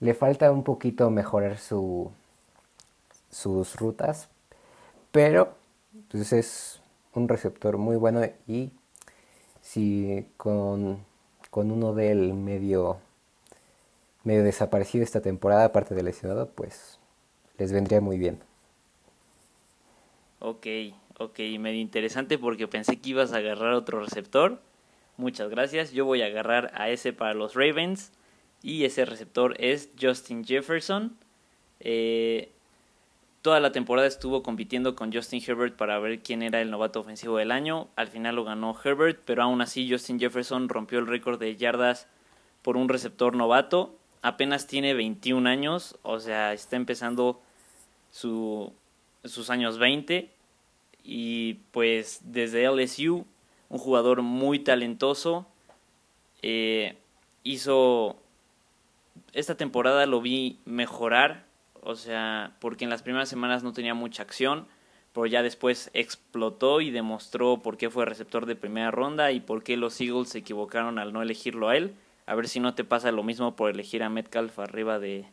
[0.01, 2.11] Le falta un poquito mejorar su,
[3.31, 4.29] sus rutas,
[5.12, 5.55] pero
[6.11, 6.81] pues es
[7.14, 8.70] un receptor muy bueno y
[9.61, 11.05] si con,
[11.53, 12.98] uno del medio,
[14.25, 16.98] medio desaparecido esta temporada, aparte del lesionado, pues
[17.59, 18.40] les vendría muy bien.
[20.40, 20.66] Ok,
[21.18, 24.61] ok, medio interesante porque pensé que ibas a agarrar otro receptor.
[25.16, 25.92] Muchas gracias.
[25.92, 28.11] Yo voy a agarrar a ese para los Ravens.
[28.62, 31.16] Y ese receptor es Justin Jefferson.
[31.81, 32.53] Eh,
[33.43, 37.39] Toda la temporada estuvo compitiendo con Justin Herbert para ver quién era el novato ofensivo
[37.39, 37.89] del año.
[37.97, 42.07] Al final lo ganó Herbert, pero aún así Justin Jefferson rompió el récord de yardas
[42.63, 43.97] por un receptor novato.
[44.23, 47.41] Apenas tiene 21 años, o sea, está empezando
[48.13, 48.73] su,
[49.25, 50.31] sus años 20.
[51.03, 53.27] Y pues desde LSU,
[53.69, 55.47] un jugador muy talentoso,
[56.43, 56.97] eh,
[57.43, 58.17] hizo...
[59.33, 61.45] Esta temporada lo vi mejorar
[61.83, 64.66] o sea, porque en las primeras semanas no tenía mucha acción,
[65.12, 69.62] pero ya después explotó y demostró por qué fue receptor de primera ronda y por
[69.62, 71.95] qué los Eagles se equivocaron al no elegirlo a él.
[72.25, 75.27] A ver si no te pasa lo mismo por elegir a Metcalf arriba de,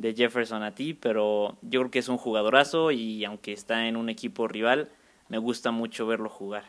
[0.00, 4.08] Jefferson a ti, pero yo creo que es un jugadorazo y aunque está en un
[4.08, 4.90] equipo rival,
[5.28, 6.64] me gusta mucho verlo jugar.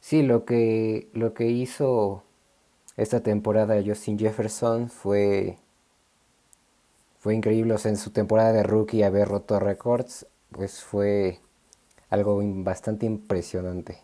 [0.00, 2.24] Sí, lo que, lo que hizo
[2.98, 5.56] esta temporada Justin Jefferson fue
[7.20, 7.74] fue increíble.
[7.74, 11.40] O sea, en su temporada de rookie haber roto récords, pues fue
[12.10, 13.98] algo bastante impresionante.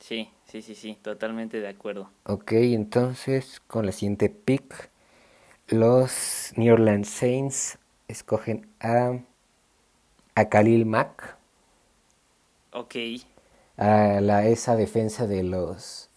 [0.00, 2.10] Sí, sí, sí, sí, totalmente de acuerdo.
[2.24, 4.90] Ok, entonces con la siguiente pick,
[5.68, 9.20] los New Orleans Saints escogen a,
[10.34, 11.36] a Khalil Mack.
[12.72, 12.94] Ok.
[13.78, 16.07] A la, esa defensa de los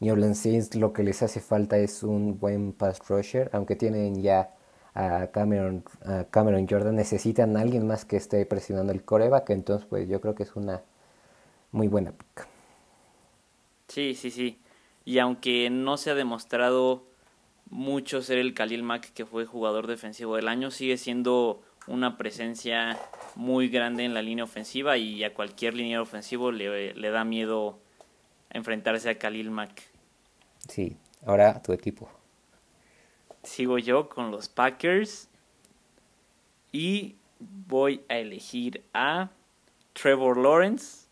[0.00, 4.22] New Orleans Saints lo que les hace falta es un buen pass rusher, aunque tienen
[4.22, 4.54] ya
[4.94, 9.86] a Cameron, a Cameron Jordan, necesitan a alguien más que esté presionando el coreback, entonces
[9.88, 10.82] pues yo creo que es una
[11.72, 12.46] muy buena pick.
[13.88, 14.58] Sí, sí, sí.
[15.04, 17.04] Y aunque no se ha demostrado
[17.70, 22.98] mucho ser el Khalil Mack que fue jugador defensivo del año, sigue siendo una presencia
[23.34, 27.78] muy grande en la línea ofensiva y a cualquier línea ofensivo le, le da miedo
[28.50, 29.82] enfrentarse a Khalil Mack.
[30.68, 32.10] Sí, ahora tu equipo
[33.48, 35.28] sigo yo con los Packers
[36.72, 39.30] y voy a elegir a
[39.94, 41.06] Trevor Lawrence,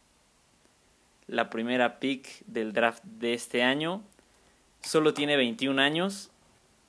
[1.27, 4.03] la primera pick del draft de este año.
[4.83, 6.31] Solo tiene 21 años.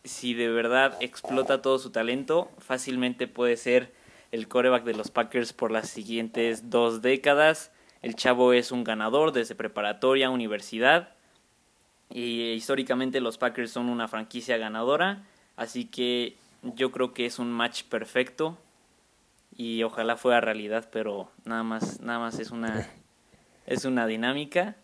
[0.04, 3.94] Si de verdad explota todo su talento, fácilmente puede ser
[4.32, 7.72] el coreback de los Packers por las siguientes dos décadas.
[8.02, 11.10] El chavo es un ganador desde preparatoria, universidad.
[12.10, 15.24] Y históricamente los Packers son una franquicia ganadora.
[15.56, 18.58] Así que yo creo que es un match perfecto.
[19.56, 22.88] Y ojalá fuera realidad, pero nada más, nada más es una,
[23.66, 24.76] es una dinámica.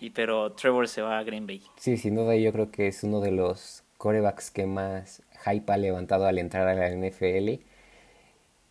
[0.00, 1.62] Y pero Trevor se va a Green Bay.
[1.76, 5.76] Sí, sin duda yo creo que es uno de los corebacks que más hype ha
[5.76, 7.62] levantado al entrar a la NFL.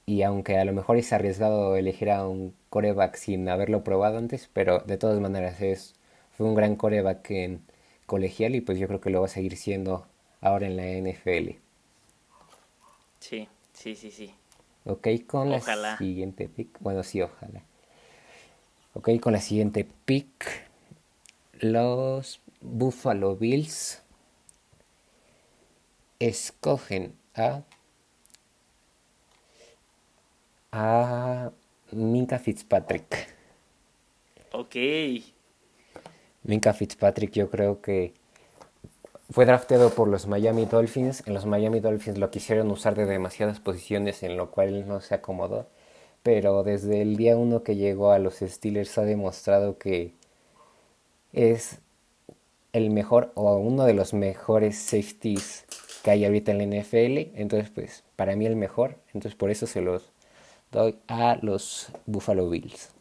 [0.05, 4.49] Y aunque a lo mejor es arriesgado elegir a un coreback sin haberlo probado antes,
[4.51, 5.95] pero de todas maneras es,
[6.35, 7.61] fue un gran coreback en
[8.05, 10.05] colegial y pues yo creo que lo va a seguir siendo
[10.41, 11.57] ahora en la NFL.
[13.19, 14.33] Sí, sí, sí, sí.
[14.85, 16.77] Ok, con la siguiente pick.
[16.79, 17.63] Bueno, sí, ojalá.
[18.93, 20.69] Ok, con la siguiente pick.
[21.59, 24.01] Los Buffalo Bills
[26.19, 27.61] escogen a
[30.71, 31.51] a
[31.91, 33.35] Minka Fitzpatrick.
[34.53, 34.75] Ok.
[36.43, 38.13] Minka Fitzpatrick yo creo que
[39.29, 41.23] fue drafteado por los Miami Dolphins.
[41.25, 45.15] En los Miami Dolphins lo quisieron usar de demasiadas posiciones, en lo cual no se
[45.15, 45.67] acomodó.
[46.23, 50.13] Pero desde el día uno que llegó a los Steelers ha demostrado que
[51.33, 51.79] es
[52.73, 55.65] el mejor o uno de los mejores safeties
[56.03, 57.39] que hay ahorita en la NFL.
[57.39, 58.97] Entonces, pues, para mí el mejor.
[59.13, 60.10] Entonces, por eso se los
[60.71, 62.93] doy a los Buffalo Bills.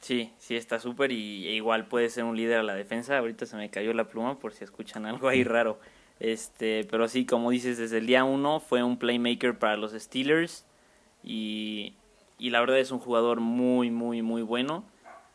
[0.00, 3.18] Sí, sí está súper y igual puede ser un líder a la defensa.
[3.18, 5.78] Ahorita se me cayó la pluma por si escuchan algo ahí raro.
[6.20, 10.64] Este, pero sí, como dices, desde el día uno fue un playmaker para los Steelers
[11.22, 11.94] y,
[12.38, 14.84] y la verdad es un jugador muy, muy, muy bueno.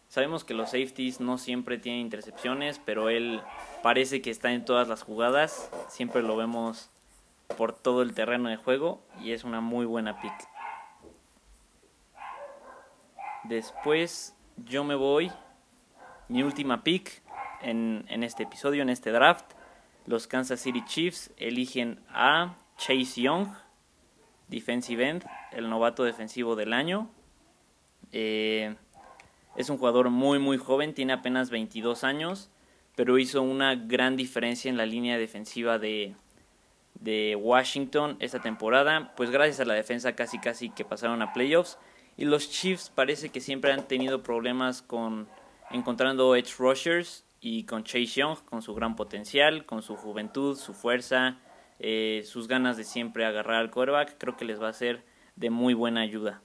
[0.08, 3.42] Sabemos que los safeties no siempre tienen intercepciones, pero él
[3.82, 5.72] parece que está en todas las jugadas.
[5.88, 6.92] Siempre lo vemos
[7.56, 10.34] por todo el terreno de juego y es una muy buena pick.
[13.44, 15.32] Después yo me voy,
[16.30, 17.22] mi última pick
[17.62, 19.46] en, este episodio, en este draft.
[20.06, 23.48] Los Kansas City Chiefs eligen a Chase Young,
[24.48, 27.10] defensive end, el novato defensivo del año.
[28.12, 28.76] Eh,
[29.56, 32.50] es un jugador muy muy joven, tiene apenas 22 años,
[32.96, 36.16] pero hizo una gran diferencia en la línea defensiva de,
[37.04, 41.78] de Washington esta temporada, pues gracias a la defensa casi casi que pasaron a playoffs.
[42.16, 45.28] Y los Chiefs parece que siempre han tenido problemas con
[45.72, 50.74] encontrando edge rushers y con Chase Young, con su gran potencial, con su juventud, su
[50.74, 51.39] fuerza,
[51.80, 55.04] eh, sus ganas de siempre agarrar al quarterback, creo que les va a ser
[55.36, 56.42] de muy buena ayuda.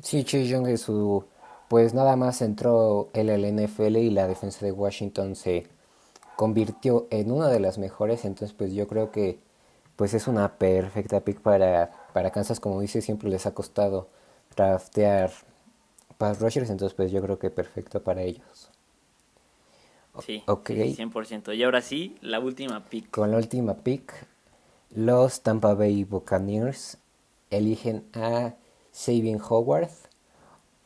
[0.00, 1.24] Sí, Chase Young es su...
[1.68, 5.66] Pues nada más entró él al NFL y la defensa de Washington se
[6.34, 9.38] convirtió en una de las mejores, entonces pues yo creo que
[9.98, 14.08] pues es una perfecta pick para, para Kansas, como dice, siempre les ha costado
[14.54, 15.32] draftear
[16.16, 18.70] pass rushers, entonces pues yo creo que perfecto para ellos.
[20.24, 20.94] Sí, okay.
[20.94, 21.56] 100%.
[21.56, 23.10] Y ahora sí, la última pick.
[23.10, 24.12] Con la última pick,
[24.94, 26.98] los Tampa Bay Buccaneers
[27.50, 28.54] eligen a
[28.92, 29.90] Sabin Howard,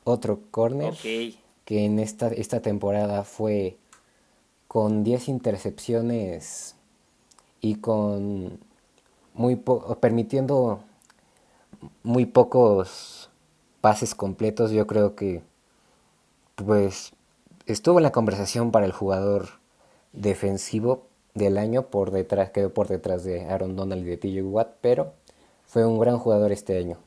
[0.05, 3.77] otro corner que en esta, esta temporada fue
[4.69, 6.77] con 10 intercepciones
[7.61, 8.72] y con
[9.35, 9.61] muy
[10.01, 10.83] permitiendo
[12.03, 13.31] muy pocos
[13.81, 15.43] pases completos, yo creo que
[16.55, 17.13] pues
[17.67, 19.49] estuvo en la conversación para el jugador
[20.13, 24.77] defensivo, del año por detrás, quedó por detrás de Aaron Donald y de TJ Watt,
[24.81, 25.15] pero
[25.67, 26.99] fue un gran jugador este año.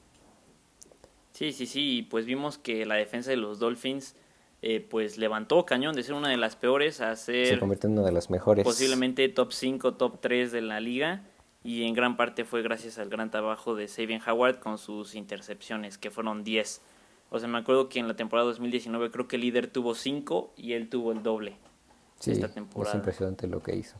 [1.33, 4.15] Sí, sí, sí, pues vimos que la defensa de los Dolphins
[4.61, 7.47] eh, pues levantó cañón de ser una de las peores a ser...
[7.47, 8.63] Se convirtió en una de las mejores.
[8.63, 11.23] Posiblemente top 5, top 3 de la liga
[11.65, 15.97] y en gran parte fue gracias al gran trabajo de Sabian Howard con sus intercepciones,
[15.97, 16.79] que fueron 10.
[17.31, 20.53] O sea, me acuerdo que en la temporada 2019 creo que el líder tuvo 5
[20.55, 21.57] y él tuvo el doble
[22.19, 22.91] sí, esta temporada.
[22.91, 23.97] Es impresionante lo que hizo.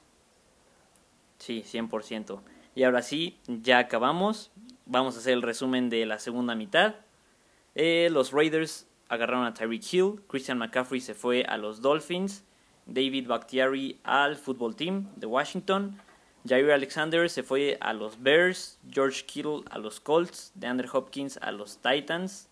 [1.39, 2.39] Sí, 100%.
[2.76, 4.51] Y ahora sí, ya acabamos.
[4.86, 6.95] Vamos a hacer el resumen de la segunda mitad.
[7.74, 12.43] Eh, los Raiders agarraron a Tyreek Hill, Christian McCaffrey se fue a los Dolphins,
[12.86, 15.99] David Bakhtiari al Football Team de Washington,
[16.48, 21.52] Jair Alexander se fue a los Bears, George Kittle a los Colts, DeAndre Hopkins a
[21.52, 22.50] los Titans,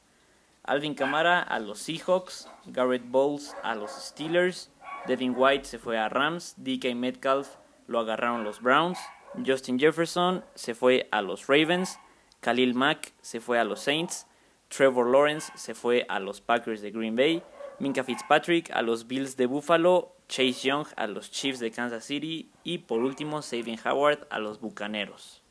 [0.63, 4.71] Alvin Kamara a los Seahawks, Garrett Bowles a los Steelers,
[5.05, 8.97] Devin White se fue a Rams, DK Metcalf lo agarraron los Browns,
[9.45, 11.99] Justin Jefferson se fue a los Ravens,
[12.39, 14.25] Khalil Mack se fue a los Saints,
[14.69, 17.43] Trevor Lawrence se fue a los Packers de Green Bay,
[17.77, 22.49] Minka Fitzpatrick a los Bills de Buffalo, Chase Young a los Chiefs de Kansas City
[22.63, 25.43] y por último Sabin Howard a los Bucaneros.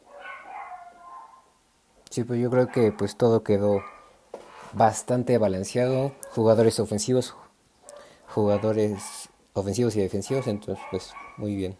[2.11, 3.83] Sí, pues yo creo que pues todo quedó
[4.73, 7.35] bastante balanceado, jugadores ofensivos,
[8.29, 11.77] jugadores ofensivos y defensivos, entonces pues muy bien.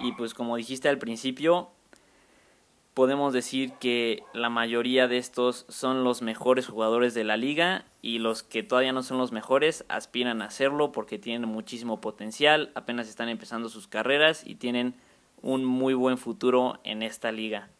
[0.00, 1.70] Y pues como dijiste al principio,
[2.94, 8.18] podemos decir que la mayoría de estos son los mejores jugadores de la liga y
[8.18, 13.08] los que todavía no son los mejores aspiran a hacerlo porque tienen muchísimo potencial, apenas
[13.08, 14.94] están empezando sus carreras y tienen
[15.40, 17.70] un muy buen futuro en esta liga.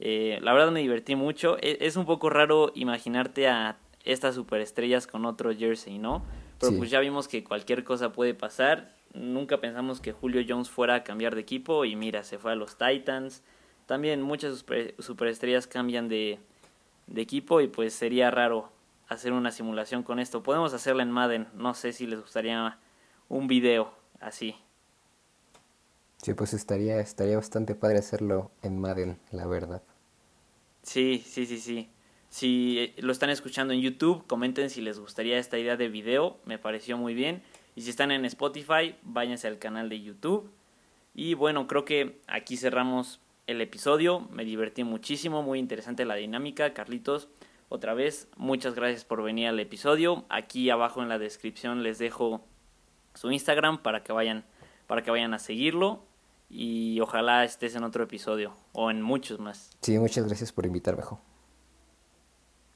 [0.00, 1.56] Eh, la verdad me divertí mucho.
[1.60, 6.24] E, es, un poco raro imaginarte a estas superestrellas con otro jersey, ¿no?
[6.60, 8.94] Pero pues ya vimos que cualquier cosa puede pasar.
[9.14, 12.56] Nunca pensamos que Julio Jones fuera a cambiar de equipo y mira, se fue a
[12.56, 13.42] los Titans
[13.88, 14.66] también muchas
[14.98, 16.38] superestrellas cambian de,
[17.16, 18.70] equipo y pues sería raro
[19.08, 20.42] hacer una simulación con esto.
[20.42, 22.78] Podemos hacerla en Madden, no sé si les gustaría
[23.30, 24.54] un video así.
[26.18, 29.82] Sí, pues estaría, estaría bastante padre hacerlo en Madden, la verdad.
[30.82, 31.88] Sí, sí, sí, sí.
[32.28, 36.36] Si eh, lo están escuchando en YouTube, comenten si les gustaría esta idea de video,
[36.44, 37.42] me pareció muy bien.
[37.74, 40.50] Y si están en Spotify, váyanse al canal de YouTube.
[41.14, 44.20] Y bueno, creo que aquí cerramos el episodio.
[44.30, 46.72] Me divertí muchísimo, muy interesante la dinámica.
[46.74, 47.28] Carlitos,
[47.68, 50.24] otra vez, muchas gracias por venir al episodio.
[50.28, 52.44] Aquí abajo en la descripción les dejo
[53.14, 54.44] su Instagram para que vayan,
[54.86, 56.04] para que vayan a seguirlo.
[56.50, 59.70] Y ojalá estés en otro episodio o en muchos más.
[59.82, 61.20] Sí, muchas gracias por invitarme, Jo.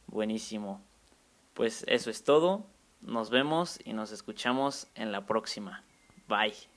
[0.07, 0.83] Buenísimo.
[1.55, 2.66] Pues eso es todo.
[3.01, 5.85] Nos vemos y nos escuchamos en la próxima.
[6.29, 6.72] Bye.